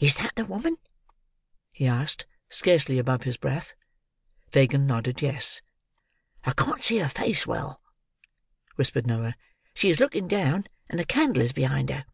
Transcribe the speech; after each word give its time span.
"Is 0.00 0.14
that 0.14 0.34
the 0.34 0.46
woman?" 0.46 0.78
he 1.72 1.86
asked, 1.86 2.24
scarcely 2.48 2.98
above 2.98 3.24
his 3.24 3.36
breath. 3.36 3.74
Fagin 4.50 4.86
nodded 4.86 5.20
yes. 5.20 5.60
"I 6.44 6.52
can't 6.54 6.82
see 6.82 6.96
her 7.00 7.08
face 7.10 7.46
well," 7.46 7.82
whispered 8.76 9.06
Noah. 9.06 9.34
"She 9.74 9.90
is 9.90 10.00
looking 10.00 10.26
down, 10.26 10.68
and 10.88 10.98
the 10.98 11.04
candle 11.04 11.42
is 11.42 11.52
behind 11.52 11.90
her." 11.90 12.06